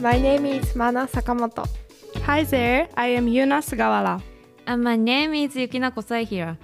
My 0.00 0.18
name 0.18 0.46
is 0.46 0.74
Mana 0.74 1.06
Sakamoto. 1.06 1.68
Hi 2.24 2.42
there, 2.44 2.88
I 2.96 3.08
am 3.08 3.26
Yuna 3.26 3.60
Sugawara. 3.60 4.22
And 4.66 4.82
my 4.82 4.96
name 4.96 5.34
is 5.34 5.54
Yukinako 5.54 6.02
Saihira. 6.02 6.56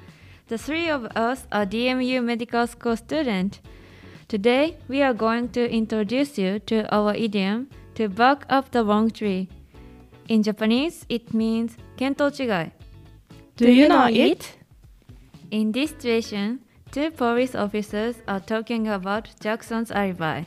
The 0.49 0.57
three 0.57 0.89
of 0.89 1.05
us 1.15 1.47
are 1.53 1.67
DMU 1.67 2.25
Medical 2.25 2.67
School 2.67 2.97
students. 2.97 3.61
Today, 4.29 4.79
we 4.89 5.03
are 5.03 5.13
going 5.13 5.51
to 5.51 5.71
introduce 5.71 6.39
you 6.39 6.61
to 6.61 6.89
our 6.95 7.15
idiom 7.15 7.69
to 7.97 8.09
bark 8.09 8.47
up 8.49 8.71
the 8.71 8.83
wrong 8.83 9.11
tree. 9.11 9.51
In 10.31 10.43
Japanese, 10.43 11.05
it 11.11 11.35
means 11.35 11.77
kento 11.99 12.31
chigai. 12.31 12.73
Do 13.57 13.71
you 13.71 13.87
know 13.87 14.07
it? 14.07 14.57
In 15.51 15.73
this 15.73 15.91
situation, 15.91 16.61
two 16.91 17.11
police 17.11 17.55
officers 17.55 18.17
are 18.27 18.41
talking 18.41 18.89
about 18.89 19.29
Jackson's 19.41 19.91
alibi. 19.91 20.45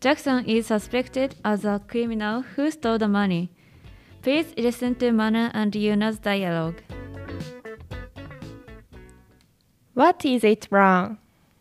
Jackson 0.00 0.46
is 0.46 0.68
suspected 0.68 1.34
as 1.44 1.66
a 1.66 1.78
criminal 1.86 2.40
who 2.40 2.70
stole 2.70 2.96
the 2.96 3.06
money. 3.06 3.50
Please 4.22 4.54
listen 4.56 4.94
to 4.94 5.12
Mana 5.12 5.50
and 5.52 5.74
Yuna's 5.74 6.18
dialogue. 6.18 6.80
What 9.92 10.24
is 10.24 10.42
it, 10.42 10.70
Brown? 10.70 11.18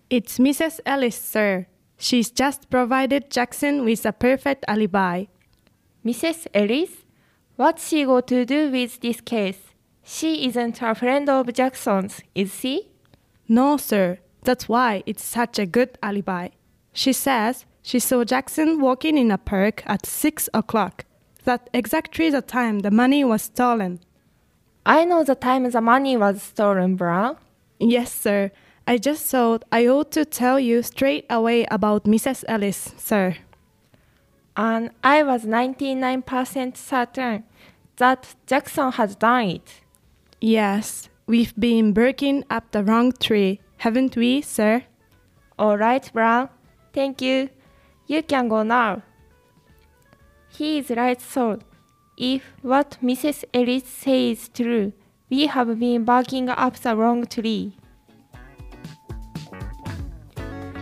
It's 0.10 0.40
Mrs. 0.40 0.80
Ellis, 0.86 1.18
sir. 1.18 1.68
She's 1.98 2.32
just 2.32 2.70
provided 2.70 3.30
Jackson 3.30 3.84
with 3.84 4.06
a 4.06 4.14
perfect 4.14 4.64
alibi. 4.70 5.26
Mrs. 6.06 6.48
Ellis? 6.54 6.92
What's 7.58 7.90
she 7.90 8.06
got 8.06 8.28
to 8.28 8.46
do 8.46 8.72
with 8.72 9.02
this 9.02 9.20
case? 9.20 9.60
She 10.02 10.48
isn't 10.48 10.82
a 10.82 10.96
friend 10.96 11.30
of 11.30 11.52
Jackson's, 11.52 12.22
is 12.34 12.58
she? 12.58 12.88
No, 13.50 13.76
sir. 13.76 14.20
That's 14.44 14.70
why 14.70 15.04
it's 15.06 15.24
such 15.24 15.60
a 15.60 15.66
good 15.66 15.98
alibi. 16.02 16.50
She 16.94 17.12
says 17.12 17.66
she 17.82 18.00
saw 18.00 18.24
Jackson 18.24 18.82
walking 18.82 19.18
in 19.18 19.32
a 19.32 19.38
park 19.38 19.84
at 19.86 20.06
6 20.06 20.50
o'clock. 20.54 21.06
That 21.46 21.70
exactly 21.74 22.30
the 22.30 22.42
time 22.42 22.80
the 22.80 22.92
money 22.92 23.24
was 23.24 23.44
stolen. 23.44 24.00
I 24.86 25.06
know 25.06 25.24
the 25.24 25.36
time 25.36 25.70
the 25.70 25.82
money 25.82 26.18
was 26.18 26.42
stolen, 26.44 26.96
Brown. 26.96 27.38
Yes, 27.80 28.12
sir. 28.12 28.52
I 28.86 28.98
just 28.98 29.26
thought 29.26 29.64
I 29.72 29.88
ought 29.88 30.12
to 30.12 30.26
tell 30.26 30.60
you 30.60 30.82
straight 30.82 31.26
away 31.30 31.66
about 31.70 32.06
Mrs. 32.06 32.44
Ellis, 32.48 32.94
sir. 32.98 33.38
And 34.58 34.92
I 35.04 35.24
was 35.24 35.46
99% 35.46 36.76
certain 36.76 37.44
that 37.98 38.36
Jackson 38.48 38.92
has 38.94 39.16
done 39.16 39.50
it. 39.50 39.82
Yes, 40.42 41.10
we've 41.28 41.56
been 41.56 41.94
barking 41.94 42.44
up 42.50 42.72
the 42.72 42.84
wrong 42.84 43.12
tree, 43.12 43.62
haven't 43.78 44.16
we, 44.16 44.42
sir? 44.42 44.84
All 45.58 45.78
right, 45.78 46.12
Brown. 46.12 46.50
Thank 46.94 47.22
you. 47.22 47.50
You 48.10 48.24
can 48.24 48.48
go 48.48 48.64
now. 48.64 49.04
He 50.50 50.80
is 50.80 50.90
right, 50.90 51.22
so 51.22 51.60
if 52.18 52.42
what 52.64 52.98
Mrs. 53.04 53.46
Ellis 53.54 53.84
says 53.86 54.40
is 54.40 54.50
true, 54.50 54.94
we 55.30 55.46
have 55.46 55.80
been 55.80 56.06
barking 56.06 56.50
up 56.50 56.76
the 56.78 56.96
wrong 56.96 57.28
tree. 57.28 57.78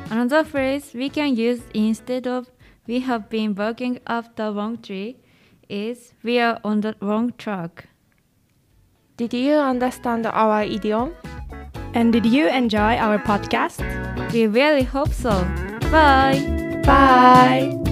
Another 0.10 0.46
phrase 0.46 0.94
we 0.94 1.10
can 1.10 1.36
use 1.36 1.60
instead 1.74 2.28
of 2.28 2.50
we 2.88 3.02
have 3.02 3.30
been 3.30 3.52
barking 3.52 4.00
up 4.08 4.38
the 4.38 4.54
wrong 4.54 4.78
tree 4.78 5.18
is 5.68 6.14
we 6.24 6.40
are 6.40 6.62
on 6.64 6.80
the 6.80 6.96
wrong 7.02 7.34
track. 7.38 7.90
Did 9.18 9.34
you 9.34 9.56
understand 9.56 10.26
our 10.28 10.64
idiom? 10.64 11.14
And 11.94 12.14
did 12.14 12.26
you 12.26 12.48
enjoy 12.48 12.96
our 12.96 13.20
podcast? 13.20 13.84
We 14.32 14.48
really 14.48 14.84
hope 14.84 15.12
so. 15.12 15.44
Bye! 15.92 16.57
Bye! 16.88 17.87